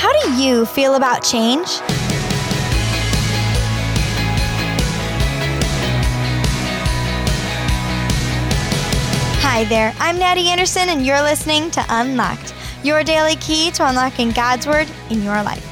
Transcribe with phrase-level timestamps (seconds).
[0.00, 1.68] How do you feel about change?
[9.42, 14.30] Hi there, I'm Natty Anderson, and you're listening to Unlocked, your daily key to unlocking
[14.30, 15.62] God's Word in your life.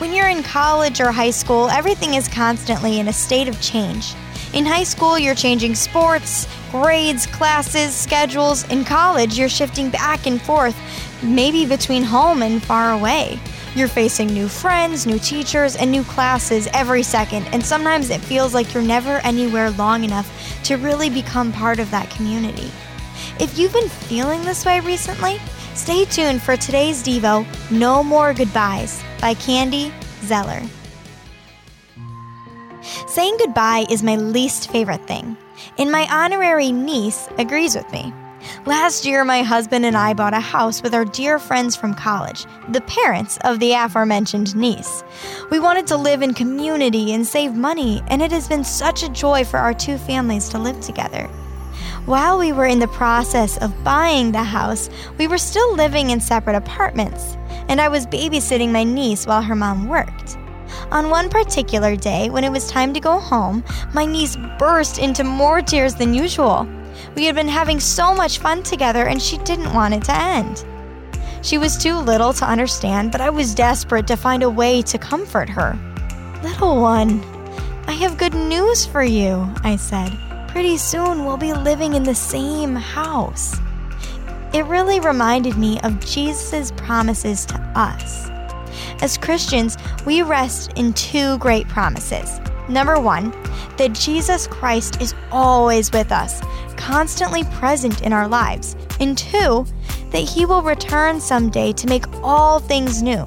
[0.00, 4.14] When you're in college or high school, everything is constantly in a state of change.
[4.54, 8.66] In high school, you're changing sports, grades, classes, schedules.
[8.70, 10.74] In college, you're shifting back and forth,
[11.22, 13.38] maybe between home and far away.
[13.74, 18.54] You're facing new friends, new teachers, and new classes every second, and sometimes it feels
[18.54, 20.30] like you're never anywhere long enough
[20.64, 22.70] to really become part of that community.
[23.40, 25.40] If you've been feeling this way recently,
[25.74, 30.62] stay tuned for today's Devo No More Goodbyes by Candy Zeller.
[33.08, 35.36] Saying goodbye is my least favorite thing,
[35.78, 38.12] and my honorary niece agrees with me.
[38.66, 42.46] Last year, my husband and I bought a house with our dear friends from college,
[42.70, 45.04] the parents of the aforementioned niece.
[45.50, 49.10] We wanted to live in community and save money, and it has been such a
[49.10, 51.26] joy for our two families to live together.
[52.06, 56.18] While we were in the process of buying the house, we were still living in
[56.18, 57.36] separate apartments,
[57.68, 60.38] and I was babysitting my niece while her mom worked.
[60.90, 65.22] On one particular day, when it was time to go home, my niece burst into
[65.22, 66.66] more tears than usual.
[67.14, 70.64] We had been having so much fun together, and she didn't want it to end.
[71.42, 74.98] She was too little to understand, but I was desperate to find a way to
[74.98, 75.78] comfort her.
[76.42, 77.22] Little one,
[77.86, 80.18] I have good news for you, I said.
[80.48, 83.56] Pretty soon we'll be living in the same house.
[84.54, 88.30] It really reminded me of Jesus' promises to us.
[89.02, 89.76] As Christians,
[90.06, 92.40] we rest in two great promises.
[92.68, 93.30] Number one,
[93.76, 96.40] that Jesus Christ is always with us,
[96.76, 98.76] constantly present in our lives.
[99.00, 99.66] And two,
[100.10, 103.26] that he will return someday to make all things new.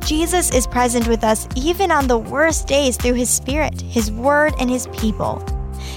[0.00, 4.54] Jesus is present with us even on the worst days through his Spirit, his Word,
[4.58, 5.44] and his people.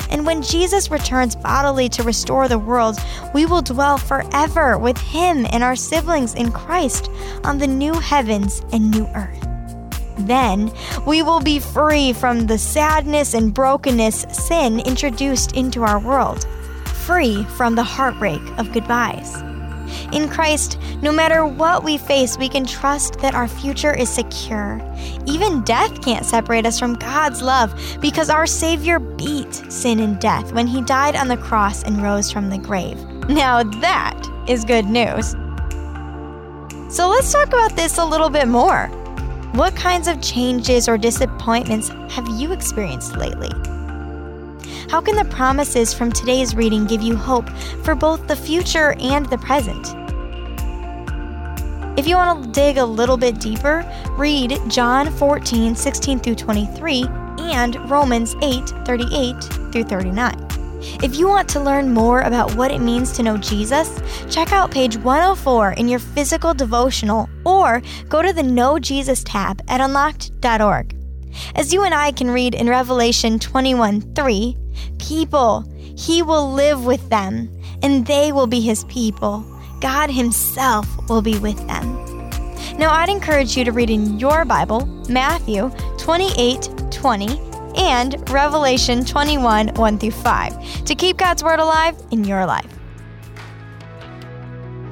[0.09, 2.97] And when Jesus returns bodily to restore the world,
[3.33, 7.09] we will dwell forever with him and our siblings in Christ
[7.43, 9.52] on the new heavens and new earth.
[10.17, 10.71] Then
[11.05, 16.45] we will be free from the sadness and brokenness sin introduced into our world,
[17.05, 19.41] free from the heartbreak of goodbyes.
[20.11, 24.81] In Christ, no matter what we face, we can trust that our future is secure.
[25.25, 30.51] Even death can't separate us from God's love because our Savior beat sin and death
[30.53, 32.97] when He died on the cross and rose from the grave.
[33.27, 35.31] Now that is good news.
[36.93, 38.91] So let's talk about this a little bit more.
[39.53, 43.51] What kinds of changes or disappointments have you experienced lately?
[44.89, 47.47] How can the promises from today's reading give you hope
[47.83, 49.89] for both the future and the present?
[51.99, 53.85] If you want to dig a little bit deeper,
[54.17, 57.05] read John 14, 16 through 23
[57.37, 60.52] and Romans 8, 38 through 39.
[61.01, 64.71] If you want to learn more about what it means to know Jesus, check out
[64.71, 70.95] page 104 in your physical devotional or go to the Know Jesus tab at unlocked.org.
[71.55, 74.57] As you and I can read in Revelation 21 3,
[74.99, 75.63] people,
[75.97, 77.49] he will live with them,
[77.81, 79.45] and they will be his people.
[79.81, 82.03] God himself will be with them.
[82.77, 89.69] Now, I'd encourage you to read in your Bible Matthew 28 20 and Revelation 21
[89.69, 92.71] 1 through 5 to keep God's Word alive in your life.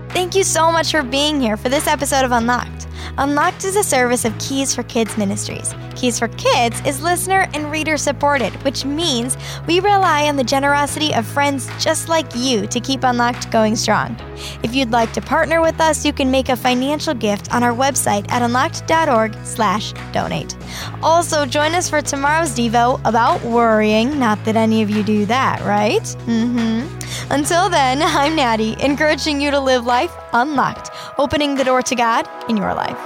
[0.09, 2.88] Thank you so much for being here for this episode of Unlocked.
[3.18, 5.74] Unlocked is a service of Keys for Kids Ministries.
[6.01, 11.13] Keys for Kids is listener and reader supported, which means we rely on the generosity
[11.13, 14.17] of friends just like you to keep Unlocked going strong.
[14.63, 17.73] If you'd like to partner with us, you can make a financial gift on our
[17.73, 20.57] website at unlocked.org/donate.
[21.03, 24.18] Also, join us for tomorrow's Devo about worrying.
[24.18, 26.01] Not that any of you do that, right?
[26.01, 27.31] Mm-hmm.
[27.31, 30.89] Until then, I'm Natty, encouraging you to live life unlocked,
[31.19, 32.98] opening the door to God in your life.